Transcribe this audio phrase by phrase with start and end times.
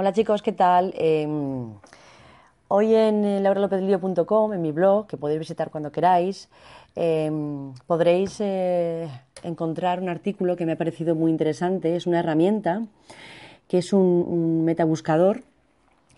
[0.00, 0.94] Hola chicos, ¿qué tal?
[0.96, 1.72] Em,
[2.68, 6.48] hoy en lauralopezlio.com, en mi blog, que podéis visitar cuando queráis,
[6.94, 9.08] em, podréis eh,
[9.42, 11.96] encontrar un artículo que me ha parecido muy interesante.
[11.96, 12.84] Es una herramienta
[13.66, 15.42] que es un, metabuscador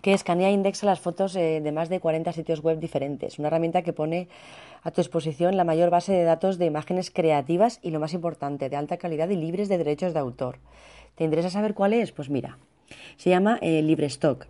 [0.03, 3.39] que escanea e indexa las fotos eh, de más de 40 sitios web diferentes.
[3.39, 4.29] Una herramienta que pone
[4.83, 8.69] a tu disposición la mayor base de datos de imágenes creativas y, lo más importante,
[8.69, 10.59] de alta calidad y libres de derechos de autor.
[11.15, 12.13] ¿Te interesa saber cuál es?
[12.13, 12.59] Pues mira,
[13.17, 14.47] se llama eh, LibreStock.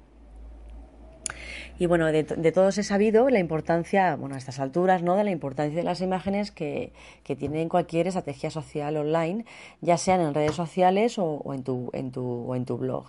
[1.80, 5.16] Y bueno, de, todos he sabido la importancia, bueno, a estas alturas, ¿no?
[5.16, 6.92] De la importancia de las imágenes que,
[7.24, 9.46] que tienen cualquier estrategia social online,
[9.80, 13.06] ya sean en redes sociales o, en tu, en, tu, o en tu blog.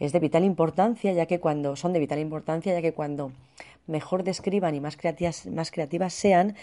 [0.00, 3.30] Es de vital importancia, ya que cuando, son de vital importancia, ya que cuando
[3.86, 6.56] mejor describan y más creativas, sean,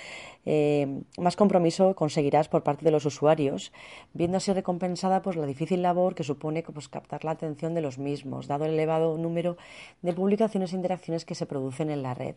[0.46, 3.72] eh, más compromiso conseguirás por parte de los usuarios,
[4.14, 7.98] viendo así recompensada pues, la difícil labor que supone pues, captar la atención de los
[7.98, 9.58] mismos, dado el elevado número
[10.02, 12.36] de publicaciones e interacciones que se producen en la red.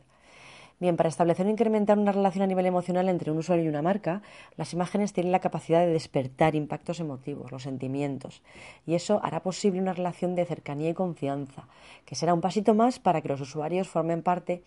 [0.80, 3.80] Bien, para establecer o incrementar una relación a nivel emocional entre un usuario y una
[3.80, 4.22] marca,
[4.56, 8.42] las imágenes tienen la capacidad de despertar impactos emotivos, los sentimientos,
[8.84, 11.68] y eso hará posible una relación de cercanía y confianza,
[12.04, 14.64] que será un pasito más para que los usuarios formen parte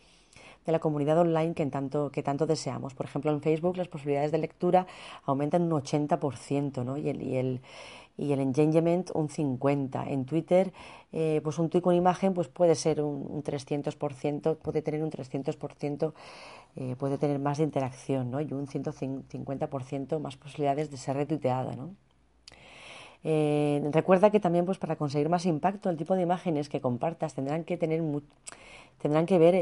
[0.68, 2.94] de la comunidad online que tanto, deseamos.
[2.94, 4.86] Por ejemplo, en Facebook las posibilidades de lectura
[5.26, 6.98] aumentan un 80%, ¿no?
[6.98, 7.62] Y el,
[8.18, 10.04] y engagement un 50%.
[10.08, 10.74] En Twitter,
[11.14, 16.14] eh, pues un tweet con imagen pues puede ser un, 300%, puede tener un 300%,
[16.76, 18.42] eh, puede tener más de interacción, ¿no?
[18.42, 21.78] Y un 150% más posibilidades de ser retuiteada.
[23.24, 27.34] Eh, recuerda que también pues para conseguir más impacto el tipo de imágenes que compartas
[27.34, 28.02] tendrán que tener
[29.00, 29.56] tendrán que ver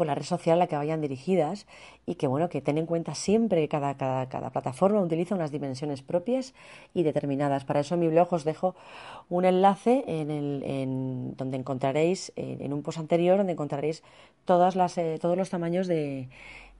[0.00, 1.66] con la red social a la que vayan dirigidas
[2.06, 6.00] y que bueno que ten en cuenta siempre que cada, cada, plataforma utiliza unas dimensiones
[6.00, 6.54] propias
[6.94, 7.66] y determinadas.
[7.66, 8.74] Para eso en mi blog os dejo
[9.28, 14.02] un enlace en, el, en donde encontraréis, en, un post anterior, donde encontraréis
[14.46, 16.30] todas las, eh, todos los tamaños de,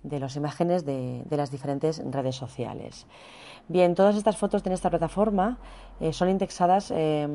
[0.03, 3.05] de las imágenes de, de, las diferentes redes sociales.
[3.69, 5.59] Bien, todas estas fotos de esta plataforma
[6.01, 7.29] eh, son indexadas, eh,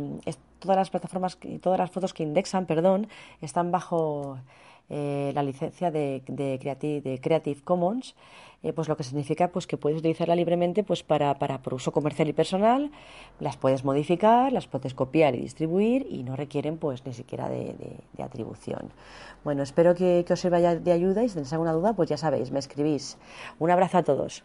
[0.57, 3.07] todas las plataformas todas las fotos que indexan, perdón,
[3.39, 4.39] están bajo
[4.89, 6.21] eh, la licencia de,
[7.21, 8.15] Creative, Commons,
[8.63, 11.91] eh, pues lo que significa pues que puedes utilizarla libremente pues para, para por uso
[11.91, 12.91] comercial y personal,
[13.39, 17.75] las puedes modificar, las puedes copiar y distribuir y no requieren pues ni siquiera de,
[18.21, 18.91] atribución.
[19.43, 22.17] Bueno, espero que, que os sirva de ayuda y si tenéis alguna duda pues ya
[22.17, 23.17] sabéis, me escribís.
[23.59, 24.43] Un abrazo a todos.